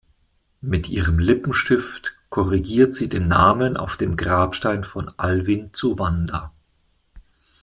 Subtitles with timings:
[0.61, 6.51] Mit ihrem Lippenstift korrigiert sie den Namen auf dem Grabstein von Alvin zu Wanda.